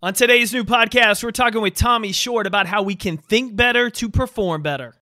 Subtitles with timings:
[0.00, 3.90] On today's new podcast, we're talking with Tommy Short about how we can think better
[3.90, 4.94] to perform better.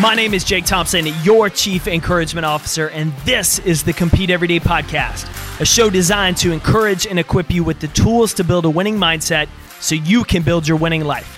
[0.00, 4.60] My name is Jake Thompson, your Chief Encouragement Officer, and this is the Compete Everyday
[4.60, 8.70] Podcast, a show designed to encourage and equip you with the tools to build a
[8.70, 9.48] winning mindset
[9.80, 11.35] so you can build your winning life.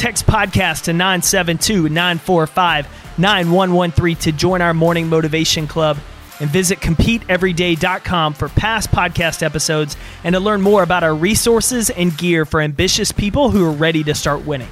[0.00, 5.98] Text podcast to 972 945 9113 to join our morning motivation club
[6.40, 12.16] and visit competeeveryday.com for past podcast episodes and to learn more about our resources and
[12.16, 14.70] gear for ambitious people who are ready to start winning.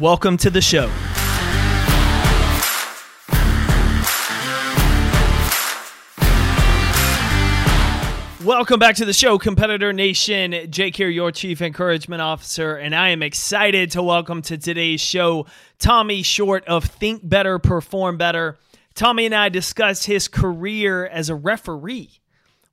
[0.00, 0.90] Welcome to the show.
[8.44, 10.70] Welcome back to the show, Competitor Nation.
[10.70, 15.46] Jake here, your Chief Encouragement Officer, and I am excited to welcome to today's show
[15.78, 18.58] Tommy Short of Think Better, Perform Better.
[18.94, 22.10] Tommy and I discuss his career as a referee.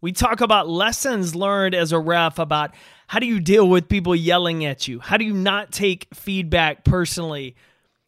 [0.01, 2.71] We talk about lessons learned as a ref about
[3.07, 4.99] how do you deal with people yelling at you?
[4.99, 7.55] How do you not take feedback personally?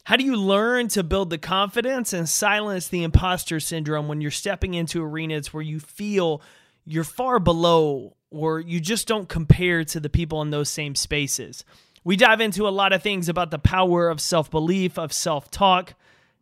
[0.03, 4.31] How do you learn to build the confidence and silence the imposter syndrome when you're
[4.31, 6.41] stepping into arenas where you feel
[6.85, 11.63] you're far below or you just don't compare to the people in those same spaces.
[12.03, 15.49] We dive into a lot of things about the power of self belief, of self
[15.49, 15.93] talk,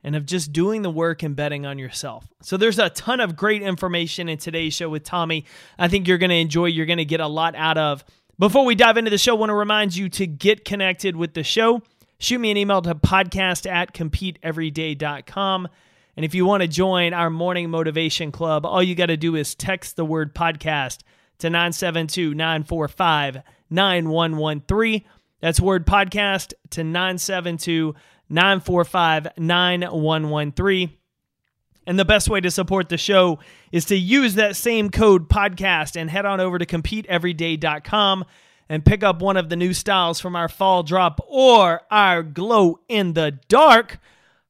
[0.04, 2.28] and of just doing the work and betting on yourself.
[2.42, 5.46] So there's a ton of great information in today's show with Tommy.
[5.78, 8.04] I think you're going to enjoy, you're going to get a lot out of.
[8.40, 11.36] Before we dive into the show, I want to remind you to get connected with
[11.36, 11.84] the show.
[12.18, 15.68] Shoot me an email to podcast at competeeveryday.com.
[16.16, 19.36] And if you want to join our morning motivation club, all you got to do
[19.36, 21.00] is text the word podcast
[21.40, 23.38] to 972 945
[23.70, 25.04] 9113.
[25.40, 27.96] That's word podcast to 972
[28.30, 30.92] 945 9113.
[31.88, 33.40] And the best way to support the show
[33.72, 38.26] is to use that same code podcast and head on over to competeeveryday.com
[38.70, 42.80] and pick up one of the new styles from our fall drop or our glow
[42.88, 44.00] in the dark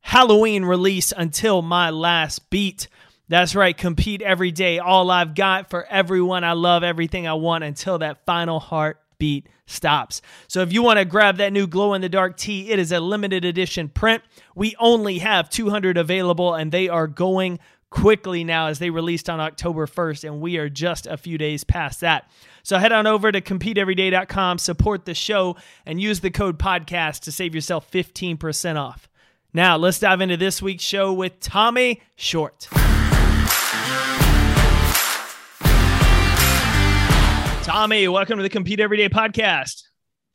[0.01, 2.87] Halloween release until my last beat.
[3.29, 4.79] That's right, compete every day.
[4.79, 10.21] All I've got for everyone I love, everything I want until that final heartbeat stops.
[10.47, 12.91] So if you want to grab that new glow in the dark tee, it is
[12.91, 14.21] a limited edition print.
[14.53, 17.59] We only have 200 available and they are going
[17.89, 21.63] quickly now as they released on October 1st and we are just a few days
[21.63, 22.29] past that.
[22.63, 27.31] So head on over to competeeveryday.com, support the show and use the code podcast to
[27.31, 29.07] save yourself 15% off.
[29.53, 32.69] Now, let's dive into this week's show with Tommy Short.
[37.63, 39.83] Tommy, welcome to the Compete Everyday podcast.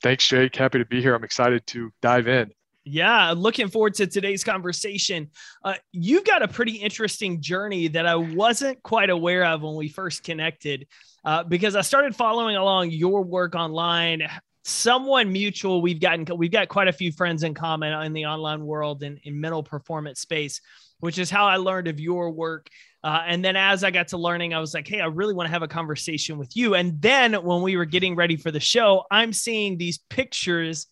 [0.02, 0.54] Thanks, Jake.
[0.54, 1.14] Happy to be here.
[1.14, 2.50] I'm excited to dive in.
[2.84, 5.30] Yeah, looking forward to today's conversation.
[5.64, 9.88] Uh, you've got a pretty interesting journey that I wasn't quite aware of when we
[9.88, 10.86] first connected,
[11.24, 14.28] uh, because I started following along your work online,
[14.66, 15.80] someone mutual.
[15.80, 19.18] We've gotten we've got quite a few friends in common in the online world and
[19.22, 20.60] in mental performance space
[21.00, 22.68] which is how i learned of your work.
[23.04, 25.46] Uh, and then as i got to learning i was like hey i really want
[25.46, 26.74] to have a conversation with you.
[26.74, 30.86] And then when we were getting ready for the show i'm seeing these pictures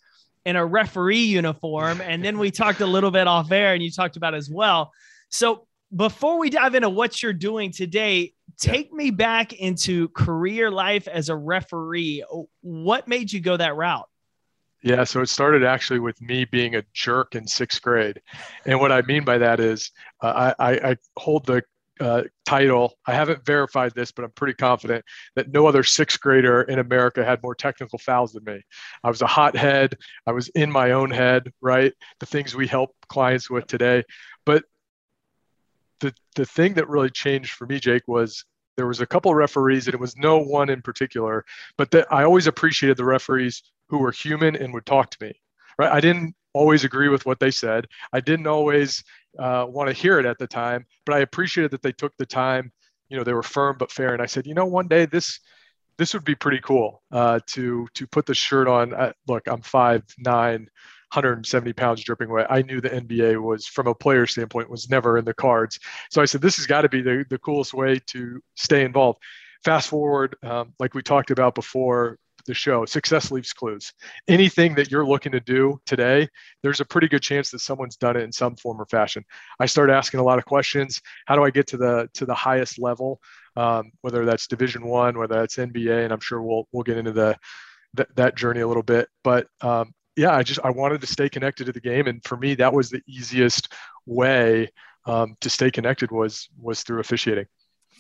[0.45, 2.03] in a referee uniform.
[2.03, 4.93] And then we talked a little bit off air and you talked about as well.
[5.31, 11.09] So before we dive into what you're doing today, take me back into career life
[11.09, 12.25] as a referee.
[12.61, 14.09] What made you go that route?
[14.83, 18.21] Yeah, so it started actually with me being a jerk in sixth grade.
[18.67, 21.63] And what I mean by that is uh, I, I, hold the
[22.01, 22.95] uh, title.
[23.07, 25.03] I haven't verified this, but I'm pretty confident
[25.37, 28.61] that no other sixth grader in America had more technical fouls than me.
[29.03, 29.97] I was a hothead.
[30.27, 31.95] I was in my own head, right?
[32.21, 34.03] The things we help clients with today.
[34.45, 34.65] But
[36.05, 38.45] the the thing that really changed for me, Jake, was
[38.77, 41.45] there was a couple referees, and it was no one in particular,
[41.79, 45.33] but that I always appreciated the referees who were human and would talk to me.
[45.79, 45.91] Right?
[45.91, 47.87] I didn't always agree with what they said.
[48.13, 49.03] I didn't always
[49.39, 52.27] uh, want to hear it at the time, but I appreciated that they took the
[52.27, 52.71] time.
[53.09, 55.41] You know, they were firm but fair, and I said, you know, one day this
[55.97, 58.93] this would be pretty cool uh, to to put the shirt on.
[58.93, 60.69] Uh, look, I'm five nine,
[61.15, 62.47] 170 pounds dripping wet.
[62.51, 65.79] I knew the NBA was, from a player standpoint, was never in the cards.
[66.11, 69.21] So I said, this has got to be the, the coolest way to stay involved.
[69.65, 73.93] Fast forward, um, like we talked about before the show, success leaves clues.
[74.29, 76.29] Anything that you're looking to do today,
[76.63, 79.25] there's a pretty good chance that someone's done it in some form or fashion.
[79.59, 81.01] I started asking a lot of questions.
[81.27, 83.21] How do I get to the to the highest level?
[83.57, 87.13] Um, whether that's Division One, whether that's NBA, and I'm sure we'll we'll get into
[87.13, 87.37] the
[88.17, 89.09] that, journey a little bit.
[89.23, 92.37] But um, yeah, I just I wanted to stay connected to the game, and for
[92.37, 93.73] me, that was the easiest
[94.07, 94.71] way
[95.07, 97.47] um, to stay connected was was through officiating.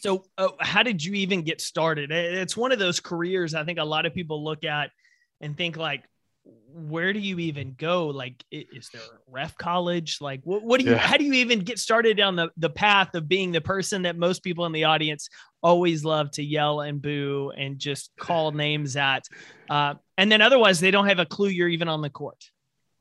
[0.00, 2.10] So, uh, how did you even get started?
[2.10, 4.90] It's one of those careers I think a lot of people look at
[5.40, 6.04] and think like,
[6.74, 8.08] where do you even go?
[8.08, 10.18] Like, is there a ref college?
[10.20, 10.98] Like, what, what do you, yeah.
[10.98, 14.16] how do you even get started down the, the path of being the person that
[14.18, 15.28] most people in the audience
[15.62, 19.24] always love to yell and boo and just call names at?
[19.70, 22.42] Uh, and then otherwise, they don't have a clue you're even on the court.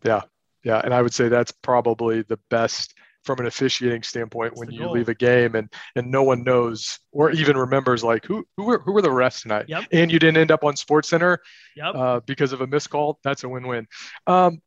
[0.04, 0.22] Yeah.
[0.64, 0.82] Yeah.
[0.84, 2.94] And I would say that's probably the best
[3.24, 4.92] from an officiating standpoint when you goal.
[4.92, 8.80] leave a game and and no one knows or even remembers like who who were
[8.80, 9.86] who were the refs tonight yep.
[9.92, 11.38] and you didn't end up on SportsCenter
[11.76, 11.96] yep.
[11.96, 13.88] uh, because of a missed call that's a win-win
[14.28, 14.62] um,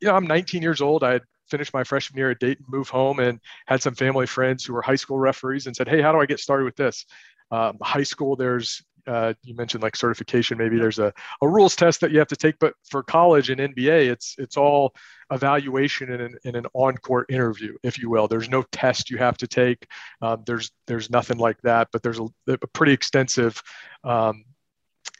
[0.00, 2.90] you know i'm 19 years old i had finished my freshman year at dayton moved
[2.90, 6.12] home and had some family friends who were high school referees and said hey how
[6.12, 7.04] do i get started with this
[7.50, 11.12] um, high school there's uh, you mentioned like certification maybe there's a,
[11.42, 14.56] a rules test that you have to take but for college and nba it's it's
[14.56, 14.94] all
[15.30, 18.28] evaluation in an, in an on-court interview, if you will.
[18.28, 19.86] There's no test you have to take.
[20.22, 23.60] Um, there's there's nothing like that, but there's a, a pretty extensive
[24.04, 24.44] um,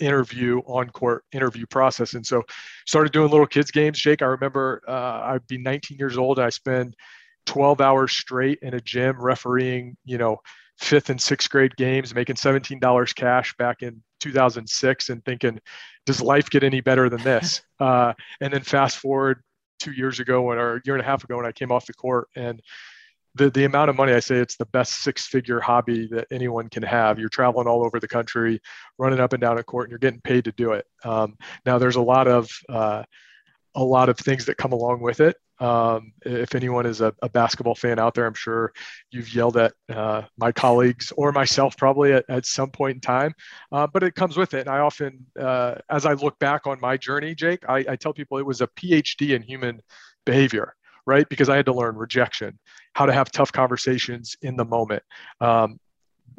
[0.00, 2.14] interview on-court interview process.
[2.14, 2.42] And so,
[2.86, 3.98] started doing little kids games.
[3.98, 6.38] Jake, I remember uh, I'd be 19 years old.
[6.38, 6.96] I spend
[7.46, 10.38] 12 hours straight in a gym refereeing, you know,
[10.78, 15.60] fifth and sixth grade games, making $17 cash back in 2006 and thinking,
[16.06, 17.62] does life get any better than this?
[17.80, 19.40] Uh, and then fast forward
[19.78, 21.86] two years ago when, or a year and a half ago when I came off
[21.86, 22.60] the court and
[23.36, 26.68] the, the amount of money I say it's the best six figure hobby that anyone
[26.68, 27.20] can have.
[27.20, 28.60] You're traveling all over the country,
[28.98, 30.86] running up and down a court, and you're getting paid to do it.
[31.04, 33.04] Um, now there's a lot of uh,
[33.78, 35.36] a lot of things that come along with it.
[35.60, 38.72] Um, if anyone is a, a, basketball fan out there, I'm sure
[39.12, 43.34] you've yelled at uh, my colleagues or myself probably at, at some point in time,
[43.72, 44.60] uh, but it comes with it.
[44.60, 48.12] And I often, uh, as I look back on my journey, Jake, I, I, tell
[48.12, 49.80] people it was a PhD in human
[50.26, 50.74] behavior,
[51.06, 51.28] right?
[51.28, 52.58] Because I had to learn rejection,
[52.94, 55.02] how to have tough conversations in the moment.
[55.40, 55.78] Um,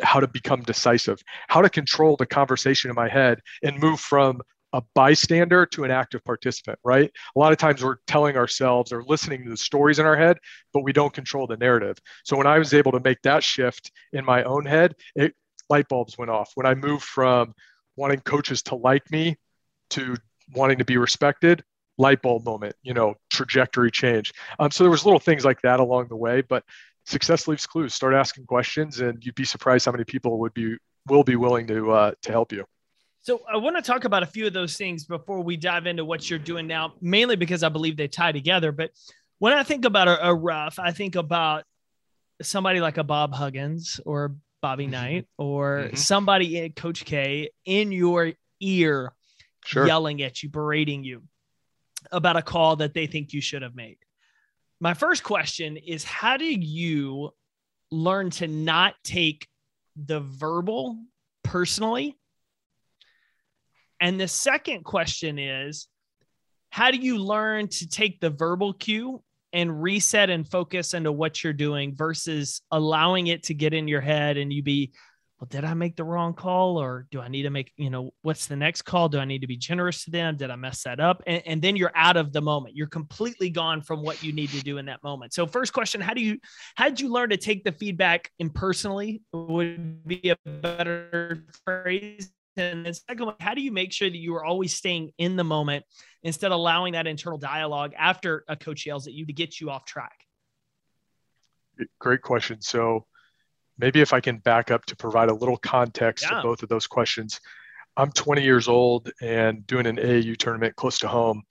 [0.01, 4.39] how to become decisive, how to control the conversation in my head and move from
[4.73, 7.11] a bystander to an active participant, right?
[7.35, 10.37] A lot of times we're telling ourselves or listening to the stories in our head,
[10.73, 11.97] but we don't control the narrative.
[12.23, 15.33] So when I was able to make that shift in my own head, it
[15.69, 16.51] light bulbs went off.
[16.55, 17.53] When I moved from
[17.95, 19.37] wanting coaches to like me
[19.91, 20.15] to
[20.53, 21.63] wanting to be respected,
[21.97, 24.31] light bulb moment, you know, trajectory change.
[24.59, 26.63] Um, so there was little things like that along the way, but
[27.05, 27.93] success leaves clues.
[27.93, 30.77] Start asking questions, and you'd be surprised how many people would be
[31.07, 32.65] will be willing to uh, to help you.
[33.21, 36.05] So I want to talk about a few of those things before we dive into
[36.05, 38.71] what you're doing now, mainly because I believe they tie together.
[38.71, 38.91] But
[39.39, 41.65] when I think about a, a rough, I think about
[42.41, 44.91] somebody like a Bob Huggins or Bobby mm-hmm.
[44.91, 45.95] Knight or mm-hmm.
[45.95, 48.31] somebody, in Coach K, in your
[48.61, 49.13] ear,
[49.65, 49.85] sure.
[49.85, 51.23] yelling at you, berating you
[52.11, 53.97] about a call that they think you should have made.
[54.79, 57.31] My first question is how do you
[57.91, 59.47] learn to not take
[59.97, 60.97] the verbal
[61.43, 62.17] personally
[63.99, 65.87] and the second question is
[66.69, 69.23] how do you learn to take the verbal cue
[69.53, 74.01] and reset and focus into what you're doing versus allowing it to get in your
[74.01, 74.91] head and you be,
[75.39, 78.11] well, did I make the wrong call or do I need to make, you know,
[78.21, 79.09] what's the next call?
[79.09, 80.37] Do I need to be generous to them?
[80.37, 81.23] Did I mess that up?
[81.25, 82.75] And, and then you're out of the moment.
[82.75, 85.33] You're completely gone from what you need to do in that moment.
[85.33, 86.37] So first question, how do you,
[86.75, 92.85] how did you learn to take the feedback impersonally would be a better phrase and
[92.85, 95.85] then second how do you make sure that you are always staying in the moment
[96.23, 99.69] instead of allowing that internal dialogue after a coach yells at you to get you
[99.69, 100.25] off track?
[101.99, 102.61] Great question.
[102.61, 103.05] So
[103.77, 106.37] maybe if I can back up to provide a little context yeah.
[106.37, 107.39] to both of those questions.
[107.97, 111.43] I'm 20 years old and doing an AAU tournament close to home.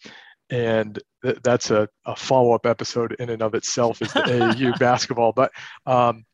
[0.50, 4.78] And th- that's a, a follow up episode in and of itself is the AAU
[4.78, 5.32] basketball.
[5.32, 5.52] But
[5.84, 6.24] um,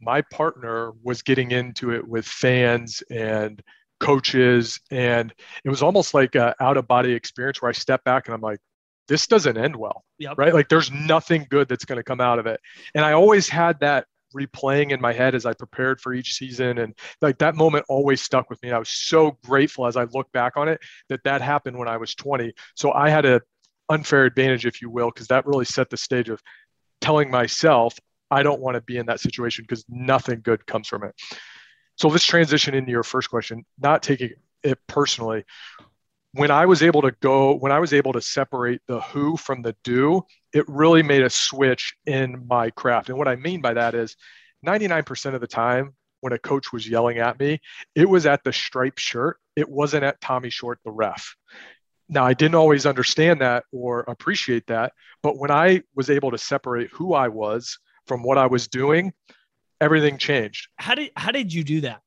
[0.00, 3.62] my partner was getting into it with fans and
[4.00, 5.32] coaches and
[5.64, 8.40] it was almost like a out of body experience where i step back and i'm
[8.40, 8.58] like
[9.08, 10.38] this doesn't end well yep.
[10.38, 10.54] right?
[10.54, 12.60] Like there's nothing good that's going to come out of it.
[12.94, 16.78] And i always had that replaying in my head as i prepared for each season
[16.78, 20.26] and like that moment always stuck with me i was so grateful as i look
[20.32, 23.40] back on it that that happened when i was 20 so i had a
[23.90, 26.42] unfair advantage if you will because that really set the stage of
[27.00, 27.96] telling myself
[28.28, 31.14] i don't want to be in that situation because nothing good comes from it
[31.96, 34.32] so let's transition into your first question, not taking
[34.62, 35.44] it personally.
[36.32, 39.62] When I was able to go, when I was able to separate the who from
[39.62, 40.22] the do,
[40.52, 43.08] it really made a switch in my craft.
[43.08, 44.16] And what I mean by that is
[44.66, 47.60] 99% of the time when a coach was yelling at me,
[47.94, 49.36] it was at the striped shirt.
[49.56, 51.36] It wasn't at Tommy Short, the ref.
[52.08, 56.38] now I didn't always understand that or appreciate that, but when I was able to
[56.38, 59.12] separate who I was from what I was doing,
[59.84, 60.68] everything changed.
[60.76, 62.00] How did how did you do that?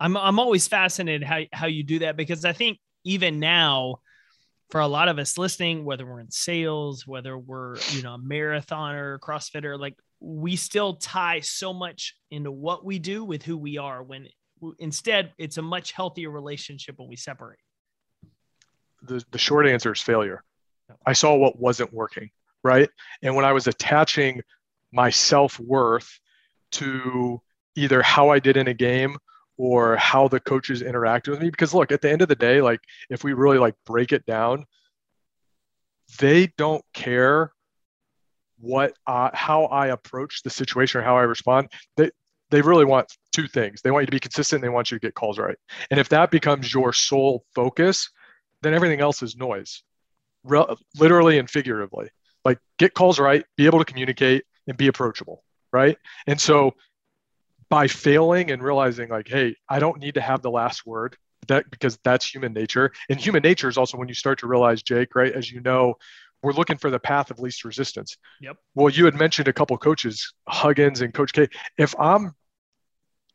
[0.00, 4.00] I'm I'm always fascinated how how you do that because I think even now
[4.70, 8.18] for a lot of us listening, whether we're in sales, whether we're, you know, a
[8.18, 13.78] marathoner, crossfitter, like we still tie so much into what we do with who we
[13.78, 14.26] are when
[14.78, 17.60] instead it's a much healthier relationship when we separate.
[19.02, 20.42] The, the short answer is failure.
[21.06, 22.30] I saw what wasn't working,
[22.62, 22.90] right?
[23.22, 24.42] And when I was attaching
[24.92, 26.18] my self worth
[26.72, 27.40] to
[27.76, 29.16] either how I did in a game
[29.56, 31.50] or how the coaches interacted with me.
[31.50, 34.24] Because look at the end of the day like if we really like break it
[34.24, 34.64] down
[36.20, 37.52] they don't care
[38.60, 41.68] what uh, how i approach the situation or how i respond.
[41.96, 42.10] They
[42.50, 43.82] they really want two things.
[43.82, 45.56] They want you to be consistent they want you to get calls right.
[45.90, 48.08] And if that becomes your sole focus
[48.62, 49.82] then everything else is noise
[50.44, 50.64] Re-
[50.98, 52.08] literally and figuratively.
[52.44, 55.96] Like get calls right be able to communicate and be approachable right?
[56.26, 56.74] And so
[57.68, 61.70] by failing and realizing like hey i don't need to have the last word that
[61.70, 62.92] because that's human nature.
[63.08, 65.94] And human nature is also when you start to realize jake right as you know
[66.42, 68.16] we're looking for the path of least resistance.
[68.40, 68.56] Yep.
[68.74, 71.48] Well you had mentioned a couple coaches huggins and coach k.
[71.76, 72.34] If i'm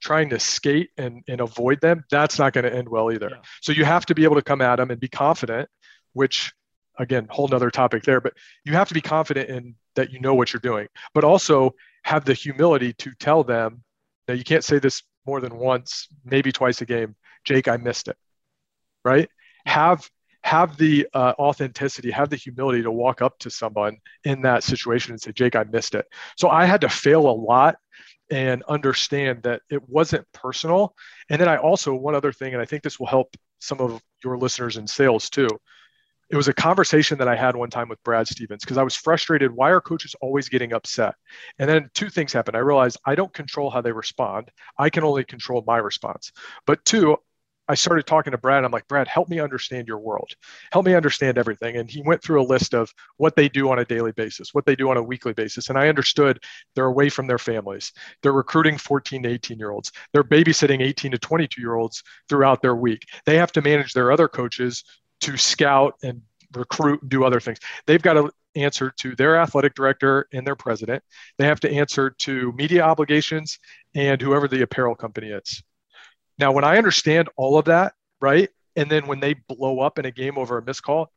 [0.02, 3.30] trying to skate and, and avoid them that's not going to end well either.
[3.32, 3.38] Yeah.
[3.62, 5.70] so you have to be able to come at them and be confident
[6.14, 6.52] which
[7.00, 8.34] again whole nother topic there but
[8.66, 10.88] you have to be confident in that you know what you're doing.
[11.14, 13.84] But also have the humility to tell them
[14.28, 17.16] now you can't say this more than once, maybe twice a game.
[17.44, 18.18] Jake, I missed it.
[19.04, 19.30] Right?
[19.66, 20.10] Have
[20.44, 25.14] have the uh, authenticity, have the humility to walk up to someone in that situation
[25.14, 26.06] and say, Jake, I missed it.
[26.36, 27.78] So I had to fail a lot
[28.30, 30.96] and understand that it wasn't personal.
[31.30, 34.02] And then I also, one other thing, and I think this will help some of
[34.22, 35.48] your listeners in sales too,
[36.34, 38.96] it was a conversation that I had one time with Brad Stevens because I was
[38.96, 39.52] frustrated.
[39.52, 41.14] Why are coaches always getting upset?
[41.60, 42.58] And then two things happened.
[42.58, 44.50] I realized I don't control how they respond.
[44.80, 46.32] I can only control my response.
[46.66, 47.18] But two,
[47.68, 48.66] I started talking to Brad.
[48.66, 50.32] I'm like, Brad, help me understand your world.
[50.72, 51.78] Help me understand everything.
[51.78, 54.66] And he went through a list of what they do on a daily basis, what
[54.66, 55.70] they do on a weekly basis.
[55.70, 57.94] And I understood they're away from their families.
[58.24, 59.92] They're recruiting 14 to 18 year olds.
[60.14, 63.06] They're babysitting 18 to 22 year olds throughout their week.
[63.28, 64.84] They have to manage their other coaches
[65.24, 66.22] to scout and
[66.54, 67.60] recruit and do other things.
[67.88, 71.04] They've got to answer to their athletic director and their president.
[71.38, 73.60] They have to answer to media obligations
[73.96, 75.64] and whoever the apparel company is.
[76.38, 78.50] Now, when I understand all of that, right?
[78.76, 81.12] And then when they blow up in a game over a missed call,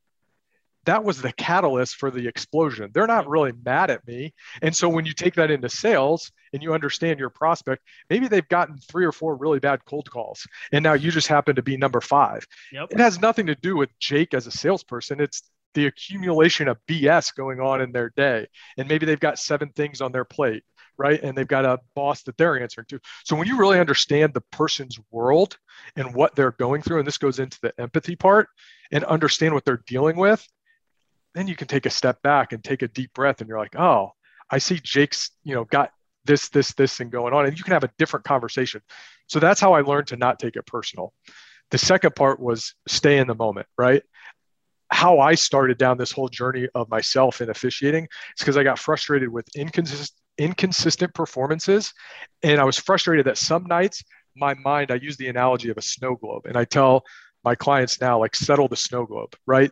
[0.86, 2.90] that was the catalyst for the explosion.
[2.92, 4.32] They're not really mad at me.
[4.62, 8.48] And so when you take that into sales and you understand your prospect, maybe they've
[8.48, 10.46] gotten three or four really bad cold calls.
[10.72, 12.46] And now you just happen to be number five.
[12.72, 12.92] Yep.
[12.92, 15.20] It has nothing to do with Jake as a salesperson.
[15.20, 15.42] It's
[15.74, 18.46] the accumulation of BS going on in their day.
[18.78, 20.62] And maybe they've got seven things on their plate,
[20.96, 21.22] right?
[21.22, 23.00] And they've got a boss that they're answering to.
[23.24, 25.58] So when you really understand the person's world
[25.96, 28.48] and what they're going through, and this goes into the empathy part,
[28.92, 30.46] and understand what they're dealing with,
[31.36, 33.76] then you can take a step back and take a deep breath and you're like,
[33.76, 34.10] oh,
[34.50, 35.90] I see Jake's, you know, got
[36.24, 37.46] this, this, this, and going on.
[37.46, 38.80] And you can have a different conversation.
[39.26, 41.12] So that's how I learned to not take it personal.
[41.70, 44.02] The second part was stay in the moment, right?
[44.90, 48.78] How I started down this whole journey of myself in officiating is because I got
[48.78, 51.94] frustrated with inconsistent inconsistent performances.
[52.42, 54.04] And I was frustrated that some nights
[54.36, 56.46] my mind, I use the analogy of a snow globe.
[56.46, 57.04] And I tell
[57.44, 59.70] my clients now, like, settle the snow globe, right?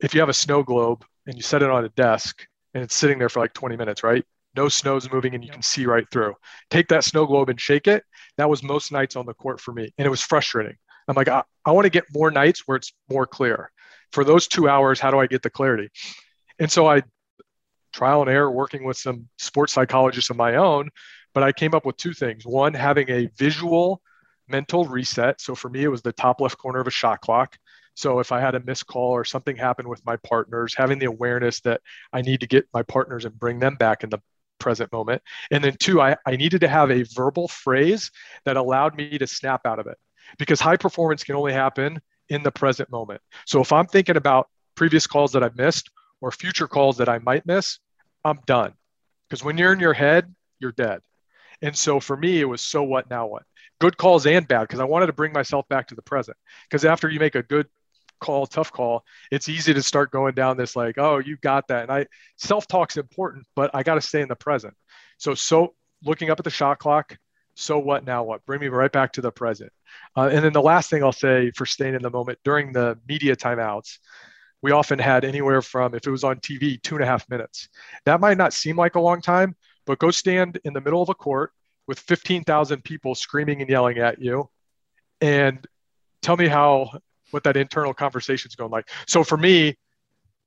[0.00, 2.94] If you have a snow globe and you set it on a desk and it's
[2.94, 4.24] sitting there for like 20 minutes, right?
[4.56, 6.34] No snow's moving and you can see right through.
[6.70, 8.04] Take that snow globe and shake it.
[8.36, 9.92] That was most nights on the court for me.
[9.98, 10.76] And it was frustrating.
[11.08, 13.70] I'm like, I, I want to get more nights where it's more clear.
[14.12, 15.88] For those two hours, how do I get the clarity?
[16.58, 17.02] And so I
[17.92, 20.90] trial and error working with some sports psychologists of my own,
[21.32, 22.44] but I came up with two things.
[22.44, 24.02] One, having a visual
[24.48, 25.40] mental reset.
[25.40, 27.56] So for me, it was the top left corner of a shot clock.
[27.94, 31.06] So if I had a missed call or something happened with my partners, having the
[31.06, 31.80] awareness that
[32.12, 34.20] I need to get my partners and bring them back in the
[34.58, 35.22] present moment.
[35.50, 38.10] And then two, I, I needed to have a verbal phrase
[38.44, 39.98] that allowed me to snap out of it
[40.38, 43.20] because high performance can only happen in the present moment.
[43.46, 47.18] So if I'm thinking about previous calls that I've missed or future calls that I
[47.18, 47.78] might miss,
[48.24, 48.72] I'm done.
[49.28, 51.00] Because when you're in your head, you're dead.
[51.62, 53.42] And so for me, it was so what, now what?
[53.80, 56.36] Good calls and bad, because I wanted to bring myself back to the present.
[56.68, 57.66] Because after you make a good
[58.24, 61.82] call, tough call, it's easy to start going down this like, oh, you got that.
[61.82, 64.74] And I self talk's important, but I got to stay in the present.
[65.18, 67.18] So, so looking up at the shot clock,
[67.54, 68.44] so what now what?
[68.46, 69.70] Bring me right back to the present.
[70.16, 72.98] Uh, and then the last thing I'll say for staying in the moment during the
[73.06, 73.98] media timeouts,
[74.62, 77.68] we often had anywhere from, if it was on TV, two and a half minutes.
[78.06, 79.54] That might not seem like a long time,
[79.84, 81.52] but go stand in the middle of a court
[81.86, 84.48] with 15,000 people screaming and yelling at you
[85.20, 85.64] and
[86.22, 86.90] tell me how
[87.34, 88.88] what that internal conversation is going like.
[89.06, 89.76] So for me,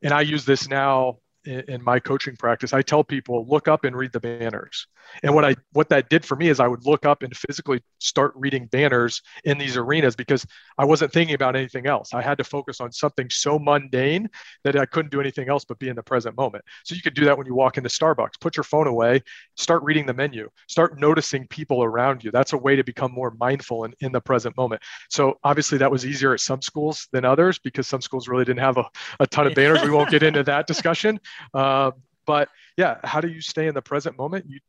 [0.01, 1.17] and I use this now
[1.47, 4.87] in, my coaching practice, I tell people look up and read the banners.
[5.23, 7.81] And what I what that did for me is I would look up and physically
[7.99, 10.45] start reading banners in these arenas because
[10.77, 12.13] I wasn't thinking about anything else.
[12.13, 14.29] I had to focus on something so mundane
[14.63, 16.65] that I couldn't do anything else but be in the present moment.
[16.83, 18.39] So you could do that when you walk into Starbucks.
[18.41, 19.23] Put your phone away,
[19.55, 22.31] start reading the menu, start noticing people around you.
[22.31, 24.81] That's a way to become more mindful and in the present moment.
[25.09, 28.59] So obviously that was easier at some schools than others because some schools really didn't
[28.59, 28.85] have a,
[29.19, 29.81] a ton of banners.
[29.81, 31.19] We won't get into that discussion.
[31.53, 31.91] Uh,
[32.25, 34.45] but yeah, how do you stay in the present moment?
[34.47, 34.59] You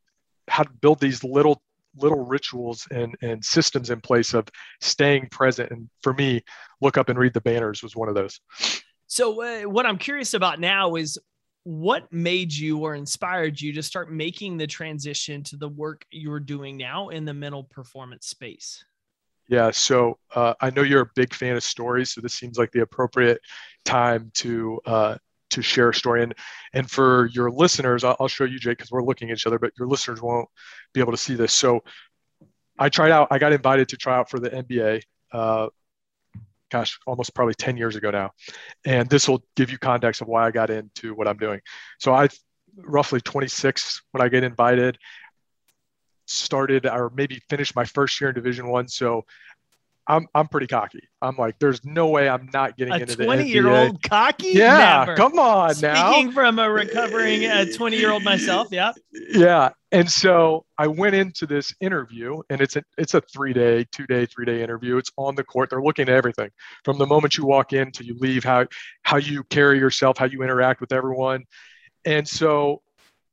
[0.49, 1.63] how to build these little
[1.97, 4.47] little rituals and, and systems in place of
[4.81, 5.71] staying present.
[5.71, 6.43] And for me,
[6.81, 8.41] look up and read the banners was one of those.
[9.07, 11.19] So, uh, what I'm curious about now is
[11.65, 16.41] what made you or inspired you to start making the transition to the work you're
[16.41, 18.85] doing now in the mental performance space?
[19.49, 22.71] Yeah, so uh, I know you're a big fan of stories, so this seems like
[22.71, 23.41] the appropriate
[23.85, 25.17] time to uh,
[25.51, 26.23] to share a story.
[26.23, 26.35] And
[26.73, 29.73] and for your listeners, I'll, show you, Jake, because we're looking at each other, but
[29.79, 30.49] your listeners won't
[30.93, 31.53] be able to see this.
[31.53, 31.83] So
[32.79, 33.29] I tried out.
[33.31, 35.03] I got invited to try out for the NBA.
[35.33, 35.69] Uh,
[36.71, 38.31] gosh, almost probably 10 years ago now.
[38.85, 41.61] And this will give you context of why I got into what I'm doing.
[41.99, 42.29] So I
[42.77, 44.99] roughly 26 when I get invited
[46.29, 49.25] started or maybe finished my first year in division one so
[50.09, 51.03] I'm I'm pretty cocky.
[51.21, 54.53] I'm like, there's no way I'm not getting a into the 20 year old cocky.
[54.53, 55.17] Yeah, Never.
[55.17, 56.13] come on Speaking now.
[56.13, 58.93] Speaking from a recovering uh, 20 year old myself, yeah.
[59.13, 63.85] Yeah, and so I went into this interview, and it's a it's a three day,
[63.93, 64.97] two day, three day interview.
[64.97, 65.71] It's on the court.
[65.71, 66.51] They're looking at everything
[66.85, 68.67] from the moment you walk in to you leave, how
[69.03, 71.45] how you carry yourself, how you interact with everyone,
[72.07, 72.81] and so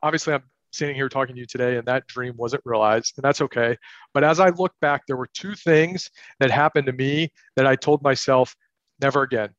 [0.04, 0.44] obviously I'm
[0.76, 3.78] standing here talking to you today and that dream wasn't realized and that's okay
[4.14, 6.10] but as i look back there were two things
[6.40, 8.56] that happened to me that i told myself
[9.02, 9.50] never again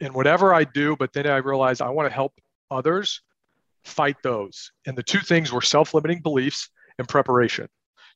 [0.00, 2.32] in whatever i do but then i realized i want to help
[2.70, 3.22] others
[3.84, 7.68] fight those and the two things were self-limiting beliefs and preparation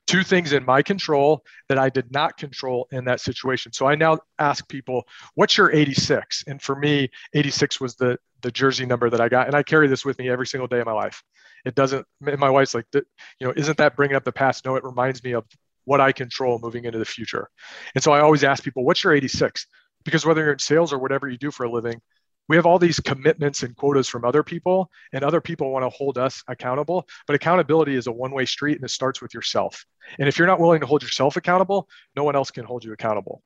[0.07, 3.75] two things in my control that I did not control in that situation.
[3.75, 5.05] So I now ask people,
[5.35, 6.45] what's your 86?
[6.47, 9.47] And for me, 86 was the the jersey number that I got.
[9.47, 11.23] And I carry this with me every single day of my life.
[11.65, 13.03] It doesn't, my wife's like, you
[13.41, 14.65] know, isn't that bringing up the past?
[14.65, 15.45] No, it reminds me of
[15.85, 17.49] what I control moving into the future.
[17.95, 19.67] And so I always ask people, what's your 86?
[20.05, 22.01] Because whether you're in sales or whatever you do for a living,
[22.49, 25.91] we have all these commitments and quotas from other people, and other people want to
[25.91, 27.07] hold us accountable.
[27.27, 29.85] But accountability is a one way street and it starts with yourself.
[30.19, 32.93] And if you're not willing to hold yourself accountable, no one else can hold you
[32.93, 33.43] accountable.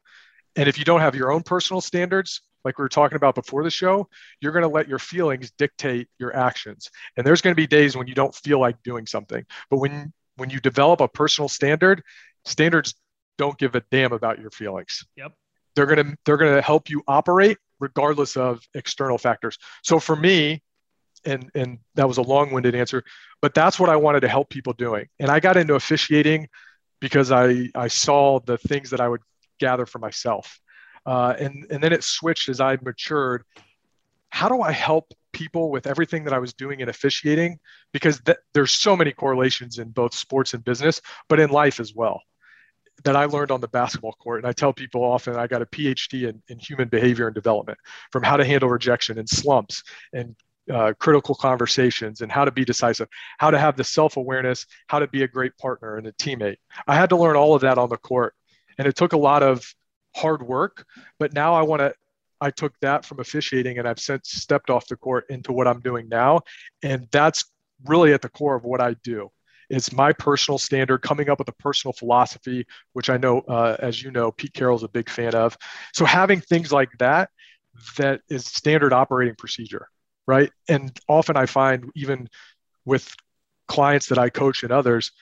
[0.54, 3.64] And if you don't have your own personal standards, like we were talking about before
[3.64, 4.08] the show,
[4.40, 6.90] you're going to let your feelings dictate your actions.
[7.16, 9.44] And there's going to be days when you don't feel like doing something.
[9.70, 12.02] But when when you develop a personal standard,
[12.44, 12.94] standards
[13.38, 15.04] don't give a damn about your feelings.
[15.16, 15.32] Yep.
[15.74, 19.58] They're going to they're going to help you operate regardless of external factors.
[19.82, 20.62] So for me,
[21.24, 23.04] and and that was a long-winded answer,
[23.40, 25.08] but that's what I wanted to help people doing.
[25.18, 26.48] And I got into officiating
[27.00, 29.22] because I I saw the things that I would
[29.58, 30.58] gather for myself.
[31.04, 33.44] Uh, and, and then it switched as I matured.
[34.30, 37.58] How do I help people with everything that I was doing in officiating?
[37.92, 41.94] Because th- there's so many correlations in both sports and business, but in life as
[41.94, 42.22] well
[43.04, 44.40] that I learned on the basketball court.
[44.40, 47.78] And I tell people often I got a PhD in, in human behavior and development
[48.10, 50.36] from how to handle rejection and slumps and
[50.70, 54.98] uh, critical conversations and how to be decisive, how to have the self awareness, how
[54.98, 56.56] to be a great partner and a teammate.
[56.86, 58.34] I had to learn all of that on the court.
[58.78, 59.64] And it took a lot of
[60.14, 60.84] hard work.
[61.18, 61.94] But now I want to,
[62.40, 65.80] I took that from officiating and I've since stepped off the court into what I'm
[65.80, 66.40] doing now.
[66.82, 67.44] And that's
[67.84, 69.30] really at the core of what I do.
[69.70, 74.02] It's my personal standard, coming up with a personal philosophy, which I know, uh, as
[74.02, 75.56] you know, Pete Carroll's a big fan of.
[75.94, 77.30] So having things like that,
[77.96, 79.88] that is standard operating procedure,
[80.26, 80.50] right?
[80.68, 82.28] And often I find even
[82.84, 83.14] with
[83.66, 85.12] clients that I coach and others,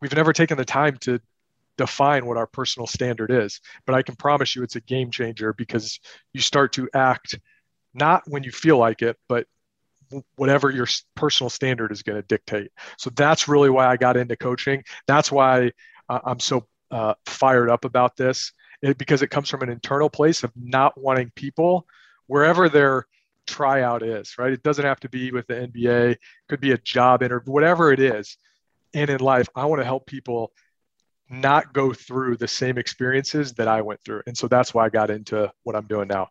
[0.00, 1.20] we've never taken the time to
[1.80, 3.58] define what our personal standard is.
[3.86, 5.98] But I can promise you it's a game changer because
[6.34, 7.38] you start to act
[7.94, 9.46] not when you feel like it, but
[10.36, 12.70] whatever your personal standard is going to dictate.
[12.98, 14.84] So that's really why I got into coaching.
[15.06, 15.72] That's why
[16.10, 20.44] I'm so uh, fired up about this it, because it comes from an internal place
[20.44, 21.86] of not wanting people
[22.26, 23.06] wherever their
[23.46, 24.52] tryout is, right?
[24.52, 27.90] It doesn't have to be with the NBA, it could be a job interview, whatever
[27.90, 28.36] it is.
[28.92, 30.52] And in life, I want to help people
[31.30, 34.22] not go through the same experiences that I went through.
[34.26, 36.28] And so that's why I got into what I'm doing now.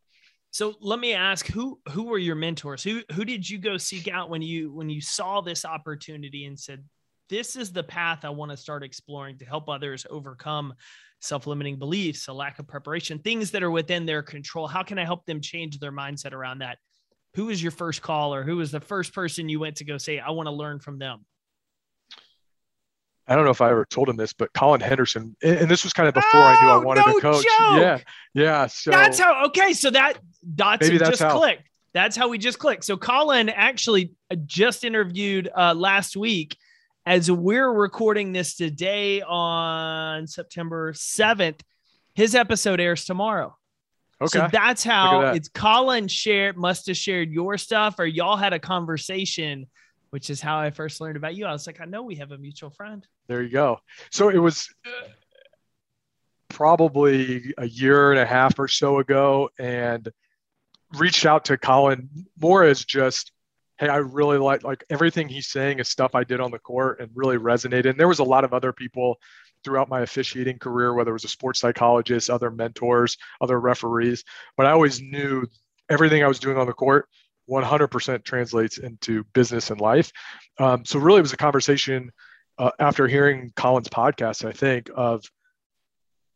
[0.52, 2.84] So let me ask who who were your mentors?
[2.84, 6.60] Who who did you go seek out when you when you saw this opportunity and
[6.60, 6.84] said
[7.30, 10.74] this is the path I want to start exploring to help others overcome
[11.22, 14.68] self-limiting beliefs, a lack of preparation, things that are within their control.
[14.68, 16.78] How can I help them change their mindset around that?
[17.36, 20.00] Who was your first call or who was the first person you went to go
[20.00, 21.26] say I want to learn from them?
[23.30, 25.94] I don't know if I ever told him this, but Colin Henderson, and this was
[25.94, 27.44] kind of before oh, I knew I oh, wanted no to coach.
[27.44, 27.78] Joke.
[27.78, 28.00] Yeah,
[28.34, 28.66] yeah.
[28.66, 29.46] So that's how.
[29.46, 30.18] Okay, so that
[30.56, 31.38] dots maybe that's just how.
[31.38, 31.70] clicked.
[31.94, 32.86] That's how we just clicked.
[32.86, 36.58] So Colin actually uh, just interviewed uh, last week.
[37.06, 41.64] As we're recording this today on September seventh,
[42.14, 43.56] his episode airs tomorrow.
[44.22, 44.40] Okay.
[44.40, 45.36] So that's how that.
[45.36, 49.68] it's Colin shared must have shared your stuff, or y'all had a conversation
[50.10, 51.46] which is how I first learned about you.
[51.46, 53.06] I was like, I know we have a mutual friend.
[53.28, 53.80] There you go.
[54.12, 55.10] So it was uh,
[56.50, 60.10] probably a year and a half or so ago and
[60.98, 63.32] reached out to Colin more as just,
[63.78, 67.00] hey, I really like like everything he's saying is stuff I did on the court
[67.00, 67.92] and really resonated.
[67.92, 69.18] And there was a lot of other people
[69.64, 74.24] throughout my officiating career, whether it was a sports psychologist, other mentors, other referees,
[74.58, 75.46] but I always knew
[75.90, 77.08] everything I was doing on the court
[77.50, 80.12] 100% translates into business and life.
[80.60, 82.12] Um, so really, it was a conversation
[82.58, 84.46] uh, after hearing Colin's podcast.
[84.46, 85.24] I think of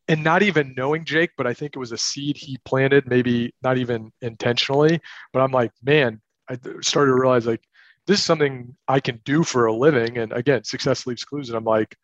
[0.08, 3.54] and not even knowing Jake, but I think it was a seed he planted, maybe
[3.64, 5.00] not even intentionally.
[5.32, 7.64] But I'm like, man, I started to realize like
[8.06, 10.18] this is something I can do for a living.
[10.18, 11.50] And again, success leaves clues.
[11.50, 11.96] And I'm like,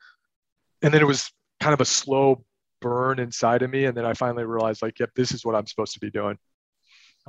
[0.81, 2.45] and then it was kind of a slow
[2.81, 3.85] burn inside of me.
[3.85, 6.37] And then I finally realized like, yep, this is what I'm supposed to be doing.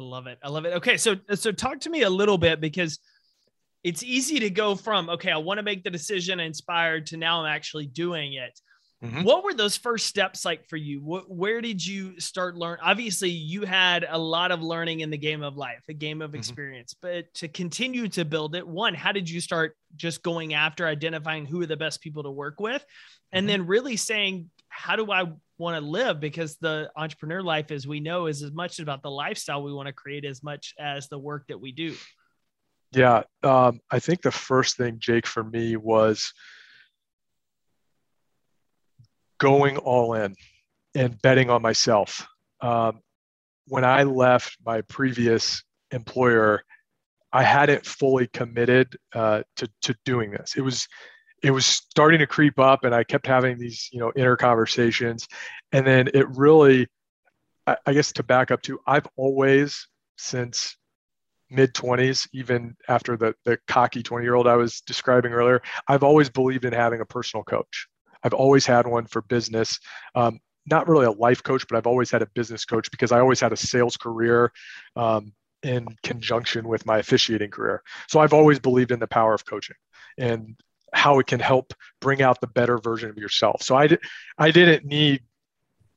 [0.01, 0.39] I love it.
[0.43, 0.73] I love it.
[0.77, 2.99] Okay, so so talk to me a little bit because
[3.85, 7.45] it's easy to go from okay, I want to make the decision inspired to now
[7.45, 8.59] I'm actually doing it.
[9.05, 9.23] Mm-hmm.
[9.23, 11.01] What were those first steps like for you?
[11.01, 12.79] What, where did you start learn?
[12.83, 16.31] Obviously, you had a lot of learning in the game of life, a game of
[16.31, 16.39] mm-hmm.
[16.39, 16.95] experience.
[16.95, 17.19] Mm-hmm.
[17.19, 21.47] But to continue to build it, one, how did you start just going after identifying
[21.47, 22.85] who are the best people to work with,
[23.33, 23.49] and mm-hmm.
[23.49, 25.25] then really saying, how do I
[25.61, 29.11] want to live because the entrepreneur life as we know is as much about the
[29.11, 31.95] lifestyle we want to create as much as the work that we do.
[32.93, 36.33] Yeah um, i think the first thing jake for me was
[39.39, 40.35] going all in
[40.95, 42.27] and betting on myself.
[42.61, 43.01] Um,
[43.69, 46.65] when i left my previous employer
[47.33, 50.55] i hadn't fully committed uh, to, to doing this.
[50.57, 50.89] It was
[51.43, 55.27] it was starting to creep up and i kept having these you know inner conversations.
[55.73, 56.89] And then it really
[57.67, 60.77] I, I guess to back up to i've always since
[61.51, 66.05] mid 20s even after the the cocky 20 year old i was describing earlier i've
[66.05, 67.89] always believed in having a personal coach.
[68.23, 69.79] I've always had one for business
[70.15, 73.21] um, not really a life coach but i've always had a business coach because i
[73.21, 74.53] always had a sales career
[74.97, 77.83] um, in conjunction with my officiating career.
[78.09, 79.77] So i've always believed in the power of coaching.
[80.19, 80.57] And
[80.93, 83.63] how it can help bring out the better version of yourself.
[83.63, 84.01] So I, did,
[84.39, 85.23] I didn't need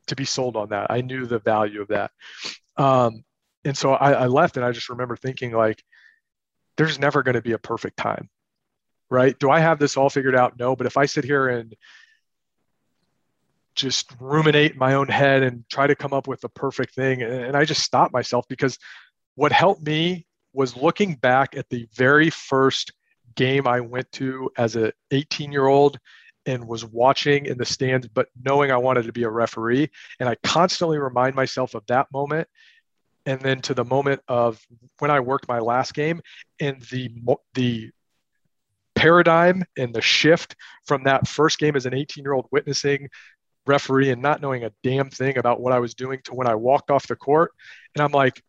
[0.08, 0.88] to be sold on that.
[0.90, 2.12] I knew the value of that.
[2.78, 3.24] Um,
[3.66, 5.84] and so I, I left and I just remember thinking like,
[6.78, 8.30] there's never going to be a perfect time,
[9.10, 9.38] right?
[9.38, 10.58] Do I have this all figured out?
[10.60, 11.76] No, but if I sit here and
[13.76, 17.22] just ruminate in my own head and try to come up with the perfect thing,
[17.22, 18.78] and I just stop myself because
[19.36, 22.92] what helped me was looking back at the very first
[23.36, 26.00] game I went to as a 18 year old
[26.46, 29.90] and was watching in the stands, but knowing I wanted to be a referee.
[30.20, 32.48] And I constantly remind myself of that moment.
[33.26, 34.62] And then to the moment of
[35.00, 36.22] when I worked my last game
[36.60, 37.10] and the,
[37.54, 37.92] the
[38.96, 43.08] paradigm and the shift from that first game as an 18 year old witnessing
[43.66, 46.56] referee and not knowing a damn thing about what I was doing to when I
[46.56, 47.52] walked off the court.
[47.96, 48.44] And I'm like,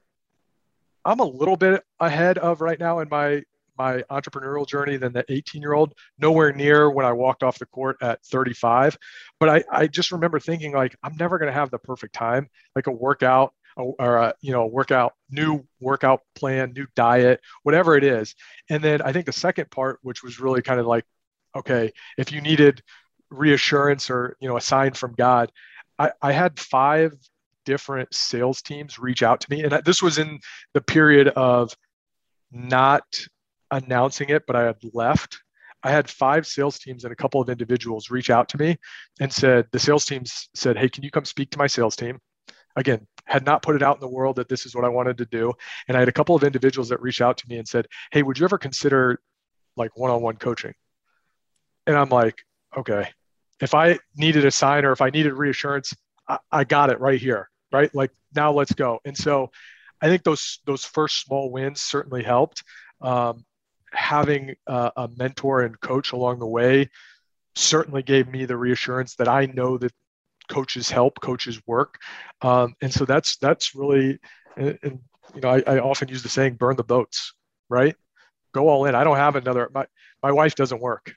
[1.04, 3.42] I'm a little bit ahead of right now in my
[3.78, 7.66] my entrepreneurial journey than the 18 year old nowhere near when i walked off the
[7.66, 8.98] court at 35
[9.40, 12.48] but i, I just remember thinking like i'm never going to have the perfect time
[12.74, 18.04] like a workout or a you know workout new workout plan new diet whatever it
[18.04, 18.36] is.
[18.70, 21.04] And then i think the second part which was really kind of like
[21.56, 22.82] okay if you needed
[23.30, 25.50] reassurance or you know a sign from god
[25.98, 27.16] i, I had five
[27.64, 29.64] different sales teams reach out to me.
[29.64, 30.40] And this was in
[30.72, 31.76] the period of
[32.52, 33.04] not
[33.70, 35.38] announcing it, but I had left.
[35.82, 38.78] I had five sales teams and a couple of individuals reach out to me
[39.20, 42.18] and said, the sales teams said, Hey, can you come speak to my sales team?
[42.76, 45.18] Again, had not put it out in the world that this is what I wanted
[45.18, 45.52] to do.
[45.86, 48.22] And I had a couple of individuals that reached out to me and said, Hey,
[48.22, 49.20] would you ever consider
[49.76, 50.72] like one on one coaching?
[51.86, 52.38] And I'm like,
[52.76, 53.08] Okay,
[53.60, 55.94] if I needed a sign or if I needed reassurance,
[56.28, 57.94] I, I got it right here, right?
[57.94, 59.00] Like now let's go.
[59.04, 59.50] And so
[60.00, 62.62] I think those those first small wins certainly helped.
[63.00, 63.44] Um,
[63.94, 66.90] having a, a mentor and coach along the way
[67.54, 69.92] certainly gave me the reassurance that I know that
[70.48, 71.98] coaches help, coaches work,
[72.42, 74.18] um, and so that's that's really,
[74.56, 75.00] and, and
[75.34, 77.34] you know, I, I, often use the saying, "Burn the boats,"
[77.68, 77.96] right?
[78.52, 78.94] Go all in.
[78.94, 79.70] I don't have another.
[79.72, 79.86] My
[80.22, 81.14] my wife doesn't work.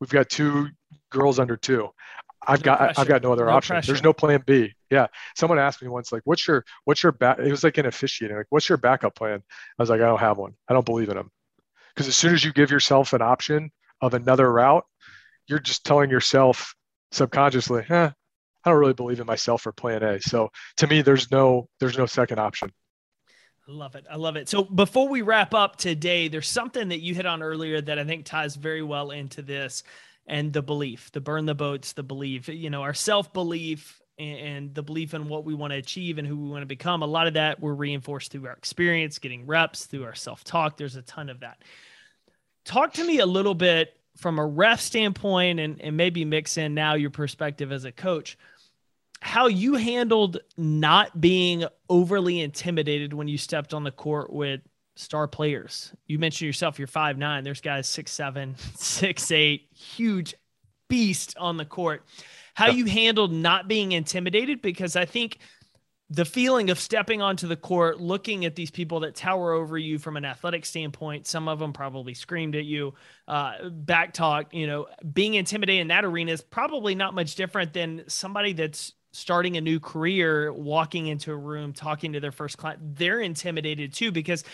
[0.00, 0.68] We've got two
[1.10, 1.90] girls under two.
[2.46, 3.00] I've got pressure.
[3.00, 3.74] I've got no other no option.
[3.74, 3.92] Pressure.
[3.92, 4.72] There's no plan B.
[4.90, 5.08] Yeah.
[5.36, 7.38] Someone asked me once, like, what's your what's your back?
[7.38, 9.42] It was like an officiating, like, what's your backup plan?
[9.78, 10.54] I was like, I don't have one.
[10.68, 11.30] I don't believe in them.
[11.94, 14.84] Because as soon as you give yourself an option of another route,
[15.46, 16.74] you're just telling yourself
[17.12, 18.10] subconsciously, eh,
[18.64, 20.20] I don't really believe in myself for plan A.
[20.20, 22.70] So to me, there's no there's no second option.
[23.68, 24.04] I love it.
[24.10, 24.48] I love it.
[24.48, 28.04] So before we wrap up today, there's something that you hit on earlier that I
[28.04, 29.82] think ties very well into this
[30.26, 34.74] and the belief, the burn the boats, the belief, you know, our self belief and
[34.74, 37.02] the belief in what we want to achieve and who we want to become.
[37.02, 40.76] A lot of that we're reinforced through our experience, getting reps, through our self talk.
[40.76, 41.62] There's a ton of that.
[42.64, 46.74] Talk to me a little bit from a ref standpoint and, and maybe mix in
[46.74, 48.36] now your perspective as a coach
[49.20, 54.60] how you handled not being overly intimidated when you stepped on the court with
[54.96, 55.92] star players.
[56.06, 57.44] You mentioned yourself, you're five nine.
[57.44, 60.34] There's guys six seven, six eight, huge
[60.88, 62.04] beast on the court.
[62.60, 64.60] How you handled not being intimidated?
[64.60, 65.38] Because I think
[66.10, 69.98] the feeling of stepping onto the court, looking at these people that tower over you
[69.98, 72.92] from an athletic standpoint, some of them probably screamed at you,
[73.28, 77.72] uh, back talk, you know, being intimidated in that arena is probably not much different
[77.72, 82.58] than somebody that's starting a new career, walking into a room, talking to their first
[82.58, 82.96] client.
[82.96, 84.44] They're intimidated too because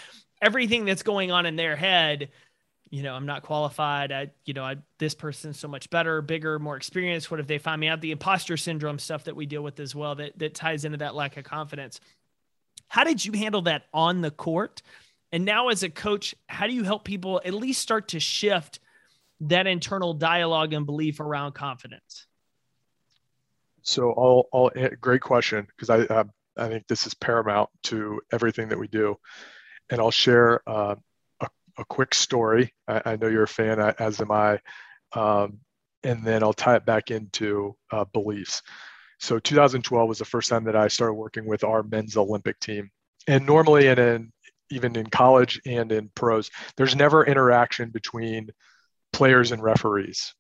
[0.42, 2.28] everything that's going on in their head
[2.90, 4.12] you know i'm not qualified.
[4.12, 7.31] I you know I, this person's so much better bigger more experienced.
[7.31, 8.01] What if they find me out?
[8.01, 11.14] The imposter syndrome stuff that we deal with as well that that ties into that
[11.14, 12.01] lack of confidence.
[12.88, 14.83] How did you handle that on the court?
[15.33, 18.81] And now as a coach how do you help people at least start to shift
[19.40, 22.27] that internal dialogue and belief around confidence?
[23.83, 26.25] So i'll, I'll eh, great question because i uh,
[26.57, 29.16] i think this is paramount to everything that we do.
[29.88, 30.96] And I'll share uh,
[31.78, 32.72] a, quick story.
[32.88, 34.60] I, I, know you're a fan, as am I.
[35.12, 35.60] Um,
[36.02, 38.62] and then I'll tie it back into uh, beliefs.
[39.18, 42.90] So 2012 was the first time that I started working with our men's Olympic team.
[43.26, 44.32] And normally, in, in
[44.70, 48.50] even in college and in pros, there's never interaction between
[49.12, 50.34] players and referees.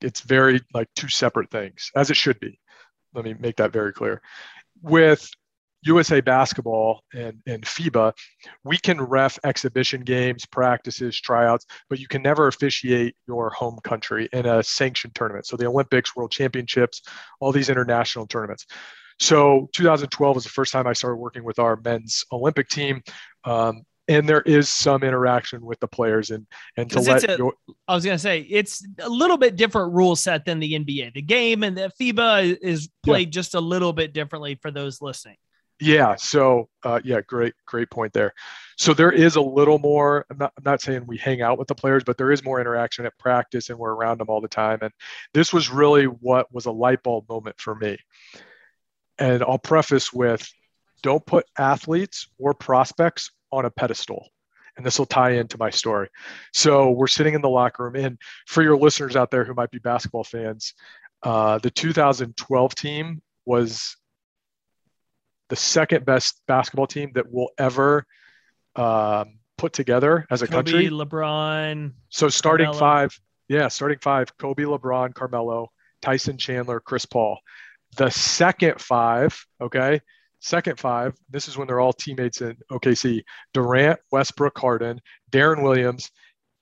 [0.00, 2.58] It's very like two separate things, as it should be.
[3.14, 4.22] Let me make that very clear.
[4.82, 5.28] With
[5.82, 8.12] USA Basketball and, and FIBA,
[8.64, 14.28] we can ref exhibition games, practices, tryouts, but you can never officiate your home country
[14.32, 15.46] in a sanctioned tournament.
[15.46, 17.02] So the Olympics, World Championships,
[17.40, 18.66] all these international tournaments.
[19.18, 23.02] So 2012 was the first time I started working with our men's Olympic team.
[23.44, 26.44] Um, and there is some interaction with the players and
[26.76, 27.54] and to let a, your,
[27.86, 31.14] I was gonna say it's a little bit different rule set than the NBA.
[31.14, 33.30] The game and the FIBA is played yeah.
[33.30, 35.36] just a little bit differently for those listening.
[35.80, 36.14] Yeah.
[36.16, 38.34] So, uh, yeah, great, great point there.
[38.76, 40.26] So there is a little more.
[40.30, 42.60] I'm not, I'm not saying we hang out with the players, but there is more
[42.60, 44.78] interaction at practice, and we're around them all the time.
[44.82, 44.92] And
[45.32, 47.96] this was really what was a light bulb moment for me.
[49.18, 50.46] And I'll preface with,
[51.02, 54.28] don't put athletes or prospects on a pedestal.
[54.76, 56.08] And this will tie into my story.
[56.52, 59.70] So we're sitting in the locker room, and for your listeners out there who might
[59.70, 60.74] be basketball fans,
[61.22, 63.96] uh, the 2012 team was
[65.50, 68.06] the second best basketball team that we'll ever
[68.76, 70.88] um, put together as a country.
[70.88, 71.06] Kobe, country.
[71.06, 71.92] LeBron.
[72.08, 72.80] So starting Carmelo.
[72.80, 75.68] five, yeah, starting five: Kobe, LeBron, Carmelo,
[76.00, 77.38] Tyson Chandler, Chris Paul.
[77.96, 80.00] The second five, okay,
[80.38, 81.14] second five.
[81.28, 86.10] This is when they're all teammates in OKC: Durant, Westbrook, Harden, Deron Williams.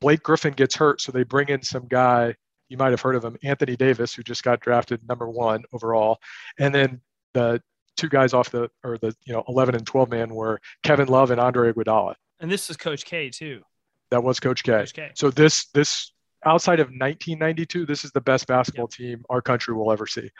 [0.00, 2.34] Blake Griffin gets hurt, so they bring in some guy.
[2.68, 6.18] You might have heard of him, Anthony Davis, who just got drafted number one overall,
[6.58, 7.00] and then
[7.34, 7.60] the
[7.98, 11.30] two guys off the or the you know 11 and 12 man were Kevin Love
[11.30, 12.14] and Andre Iguodala.
[12.40, 13.62] And this is Coach K too.
[14.10, 14.72] That was Coach K.
[14.72, 15.10] Coach K.
[15.14, 16.12] So this this
[16.44, 18.90] outside of 1992, this is the best basketball yep.
[18.90, 20.30] team our country will ever see.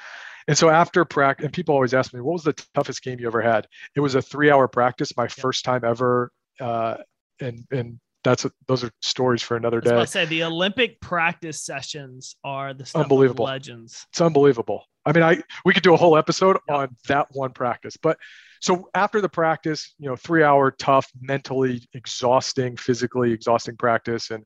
[0.47, 3.27] And so after practice, and people always ask me, what was the toughest game you
[3.27, 3.67] ever had?
[3.95, 5.33] It was a three-hour practice, my yep.
[5.33, 6.97] first time ever, uh,
[7.41, 9.95] and and that's a, those are stories for another day.
[9.95, 14.07] I say the Olympic practice sessions are the unbelievable legends.
[14.11, 14.85] It's unbelievable.
[15.09, 16.77] I mean, I we could do a whole episode yeah.
[16.77, 17.97] on that one practice.
[17.97, 18.19] But
[18.61, 24.45] so after the practice, you know, three hour tough, mentally exhausting, physically exhausting practice, and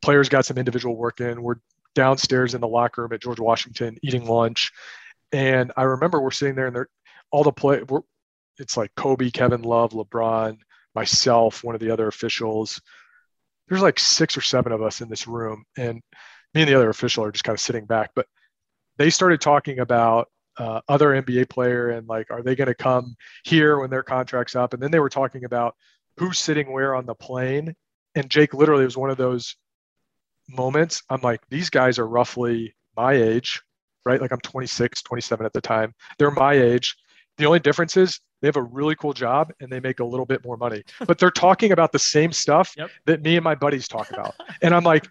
[0.00, 1.42] players got some individual work in.
[1.42, 1.56] We're
[1.94, 4.72] downstairs in the locker room at George Washington eating lunch,
[5.32, 6.88] and I remember we're sitting there and they're
[7.30, 7.82] all the play.
[7.82, 8.00] We're,
[8.58, 10.56] it's like Kobe, Kevin Love, LeBron,
[10.94, 12.80] myself, one of the other officials.
[13.68, 16.00] There's like six or seven of us in this room, and
[16.54, 18.12] me and the other official are just kind of sitting back.
[18.14, 18.26] But
[19.00, 23.16] they started talking about uh, other NBA player and like, are they going to come
[23.44, 24.74] here when their contract's up?
[24.74, 25.74] And then they were talking about
[26.18, 27.74] who's sitting where on the plane.
[28.14, 29.56] And Jake literally was one of those
[30.50, 31.02] moments.
[31.08, 33.62] I'm like, these guys are roughly my age,
[34.04, 34.20] right?
[34.20, 35.94] Like I'm 26, 27 at the time.
[36.18, 36.94] They're my age.
[37.38, 40.26] The only difference is they have a really cool job and they make a little
[40.26, 42.90] bit more money, but they're talking about the same stuff yep.
[43.06, 44.34] that me and my buddies talk about.
[44.60, 45.08] and I'm like,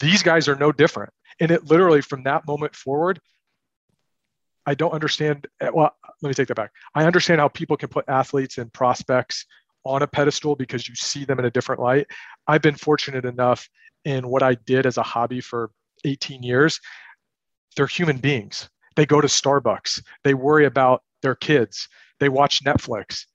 [0.00, 1.14] these guys are no different.
[1.40, 3.20] And it literally from that moment forward,
[4.64, 5.46] I don't understand.
[5.60, 5.90] Well,
[6.20, 6.70] let me take that back.
[6.94, 9.44] I understand how people can put athletes and prospects
[9.84, 12.06] on a pedestal because you see them in a different light.
[12.46, 13.68] I've been fortunate enough
[14.04, 15.70] in what I did as a hobby for
[16.04, 16.78] 18 years.
[17.76, 18.68] They're human beings.
[18.94, 20.02] They go to Starbucks.
[20.22, 21.88] They worry about their kids.
[22.20, 23.26] They watch Netflix.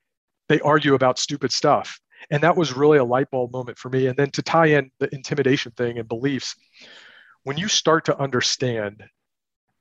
[0.48, 2.00] They argue about stupid stuff.
[2.32, 4.08] And that was really a light bulb moment for me.
[4.08, 6.56] And then to tie in the intimidation thing and beliefs,
[7.48, 9.06] when you start to understand,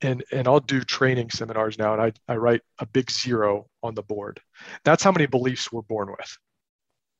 [0.01, 3.97] and, and I'll do training seminars now, and I, I write a big zero on
[3.97, 4.41] the board.
[4.85, 6.39] That's how many beliefs we're born with.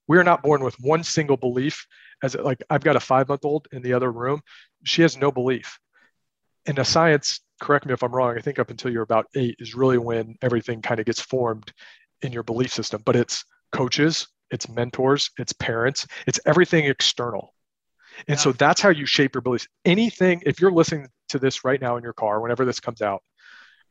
[0.07, 1.85] We are not born with one single belief.
[2.23, 4.41] As like I've got a five month old in the other room,
[4.85, 5.81] she has no belief.
[6.67, 9.57] And the science, correct me if I'm wrong, I think up until you're about eight
[9.59, 11.73] is really when everything kind of gets formed
[12.23, 13.03] in your belief system.
[13.05, 17.53] But it's coaches, it's mentors, it's parents, it's everything external.
[18.29, 18.43] And yeah.
[18.43, 19.69] so that's how you shape your beliefs.
[19.85, 23.23] Anything, if you're listening to this right now in your car, whenever this comes out,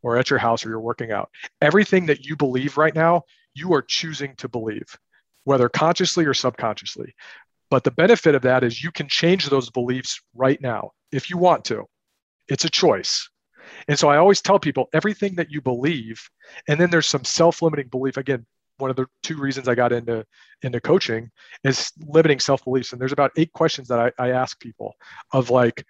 [0.04, 1.30] or at your house or you're working out,
[1.62, 4.86] everything that you believe right now, you are choosing to believe
[5.46, 7.14] whether consciously or subconsciously.
[7.70, 11.38] But the benefit of that is you can change those beliefs right now if you
[11.38, 11.86] want to.
[12.48, 13.30] It's a choice.
[13.88, 16.22] And so I always tell people everything that you believe,
[16.68, 18.18] and then there's some self-limiting belief.
[18.18, 18.46] Again,
[18.78, 20.26] one of the two reasons I got into
[20.62, 21.32] into coaching
[21.64, 22.92] is limiting self-beliefs.
[22.92, 24.96] And there's about eight questions that I, I ask people
[25.34, 25.86] of like,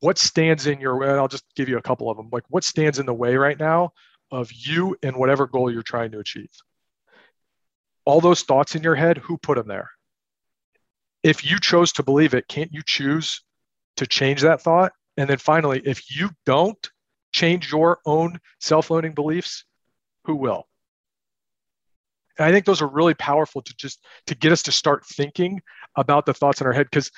[0.00, 1.08] what stands in your way?
[1.08, 2.28] I'll just give you a couple of them.
[2.32, 3.92] Like, what stands in the way right now
[4.30, 6.50] of you and whatever goal you're trying to achieve?
[8.06, 9.90] all those thoughts in your head, who put them there?
[11.22, 13.42] If you chose to believe it, can't you choose
[13.96, 14.92] to change that thought?
[15.18, 16.88] And then finally, if you don't
[17.32, 19.64] change your own self limiting beliefs,
[20.24, 20.66] who will?
[22.38, 25.60] And I think those are really powerful to just to get us to start thinking
[25.96, 27.10] about the thoughts in our head because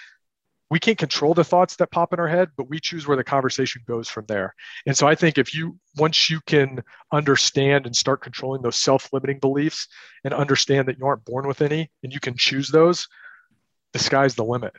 [0.70, 3.24] we can't control the thoughts that pop in our head, but we choose where the
[3.24, 4.54] conversation goes from there.
[4.86, 9.10] And so I think if you, once you can understand and start controlling those self
[9.12, 9.88] limiting beliefs
[10.24, 13.08] and understand that you aren't born with any and you can choose those,
[13.94, 14.74] the sky's the limit.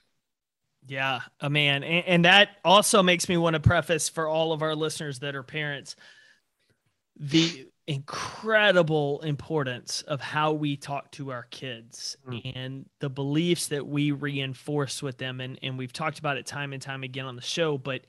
[0.85, 1.83] Yeah, a man.
[1.83, 5.35] And, and that also makes me want to preface for all of our listeners that
[5.35, 5.95] are parents
[7.19, 12.39] the incredible importance of how we talk to our kids mm.
[12.55, 16.71] and the beliefs that we reinforce with them and and we've talked about it time
[16.71, 18.01] and time again on the show but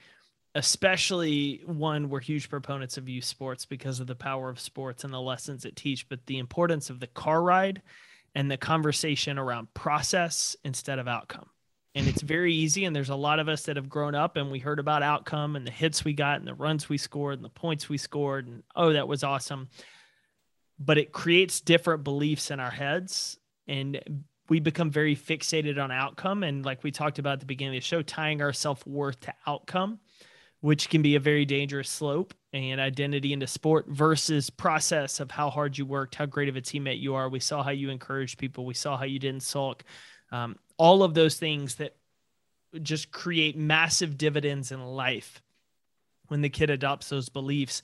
[0.54, 5.14] especially one we're huge proponents of youth sports because of the power of sports and
[5.14, 7.80] the lessons it teach but the importance of the car ride
[8.34, 11.48] and the conversation around process instead of outcome
[11.94, 14.50] and it's very easy and there's a lot of us that have grown up and
[14.50, 17.44] we heard about outcome and the hits we got and the runs we scored and
[17.44, 19.68] the points we scored and oh that was awesome.
[20.78, 26.42] But it creates different beliefs in our heads and we become very fixated on outcome
[26.42, 29.34] and like we talked about at the beginning of the show tying our self-worth to
[29.46, 29.98] outcome
[30.60, 35.48] which can be a very dangerous slope and identity into sport versus process of how
[35.50, 37.28] hard you worked how great of a teammate you are.
[37.28, 38.66] We saw how you encouraged people.
[38.66, 39.84] We saw how you didn't sulk.
[40.32, 41.94] Um, all of those things that
[42.82, 45.42] just create massive dividends in life
[46.28, 47.82] when the kid adopts those beliefs.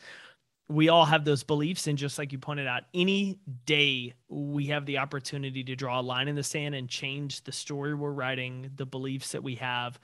[0.68, 1.86] We all have those beliefs.
[1.86, 6.02] And just like you pointed out any day we have the opportunity to draw a
[6.02, 10.00] line in the sand and change the story we're writing the beliefs that we have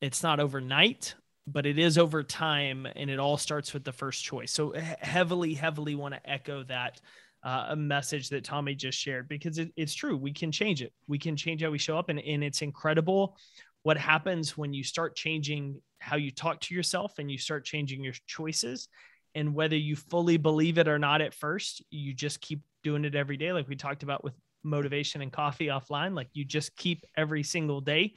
[0.00, 1.14] it's not overnight
[1.52, 2.86] but it is over time.
[2.94, 4.52] And it all starts with the first choice.
[4.52, 7.00] So heavily heavily want to echo that
[7.44, 10.16] uh, a message that Tommy just shared because it, it's true.
[10.16, 10.92] We can change it.
[11.06, 13.36] We can change how we show up, and, and it's incredible
[13.82, 18.02] what happens when you start changing how you talk to yourself and you start changing
[18.02, 18.88] your choices.
[19.34, 23.14] And whether you fully believe it or not at first, you just keep doing it
[23.14, 24.34] every day, like we talked about with
[24.64, 26.14] motivation and coffee offline.
[26.14, 28.14] Like you just keep every single day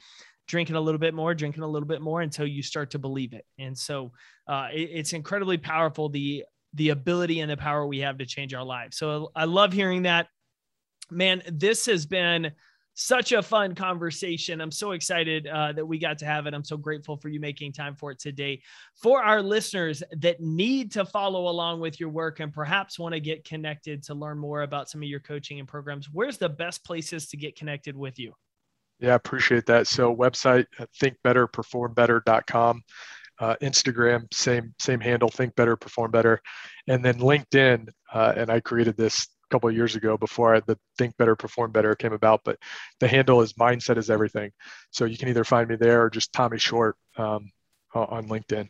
[0.48, 3.32] drinking a little bit more, drinking a little bit more until you start to believe
[3.32, 3.46] it.
[3.58, 4.12] And so
[4.48, 6.08] uh, it, it's incredibly powerful.
[6.08, 6.44] The
[6.74, 8.96] the ability and the power we have to change our lives.
[8.96, 10.28] So I love hearing that.
[11.10, 12.52] Man, this has been
[12.94, 14.60] such a fun conversation.
[14.60, 16.54] I'm so excited uh, that we got to have it.
[16.54, 18.62] I'm so grateful for you making time for it today.
[19.02, 23.20] For our listeners that need to follow along with your work and perhaps want to
[23.20, 26.84] get connected to learn more about some of your coaching and programs, where's the best
[26.84, 28.34] places to get connected with you?
[29.00, 29.86] Yeah, appreciate that.
[29.86, 30.66] So website
[31.02, 32.82] thinkbetterperformbetter.com.
[33.38, 36.40] Uh, Instagram, same same handle, think better, perform better,
[36.86, 37.88] and then LinkedIn.
[38.12, 41.72] Uh, and I created this a couple of years ago before the Think Better, Perform
[41.72, 42.42] Better came about.
[42.44, 42.58] But
[43.00, 44.50] the handle is Mindset is Everything.
[44.90, 47.50] So you can either find me there or just Tommy Short um,
[47.94, 48.68] on LinkedIn.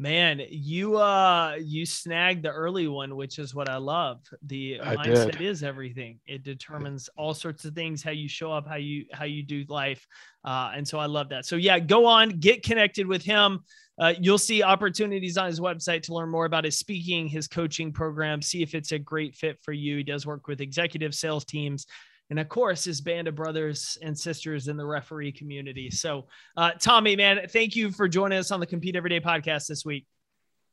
[0.00, 4.20] Man, you uh you snagged the early one, which is what I love.
[4.46, 5.40] The I mindset did.
[5.40, 6.20] is everything.
[6.24, 9.64] It determines all sorts of things, how you show up, how you how you do
[9.68, 10.06] life.
[10.44, 11.46] Uh, and so I love that.
[11.46, 13.60] So yeah, go on, get connected with him.
[13.98, 17.92] Uh, you'll see opportunities on his website to learn more about his speaking, his coaching
[17.92, 19.96] program, see if it's a great fit for you.
[19.96, 21.86] He does work with executive sales teams
[22.30, 25.90] and of course his band of brothers and sisters in the referee community.
[25.90, 26.26] So,
[26.56, 30.06] uh, Tommy, man, thank you for joining us on the Compete Everyday podcast this week.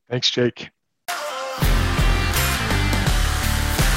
[0.09, 0.69] Thanks, Jake.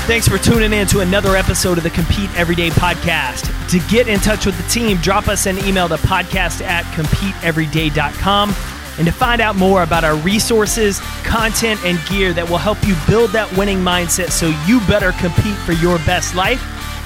[0.08, 3.52] Thanks for tuning in to another episode of the Compete Everyday podcast.
[3.68, 8.54] To get in touch with the team, drop us an email to podcast at competeeveryday.com.
[8.96, 12.96] And to find out more about our resources, content, and gear that will help you
[13.06, 16.58] build that winning mindset so you better compete for your best life,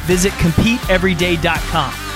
[0.02, 2.11] visit CompeteEveryday.com.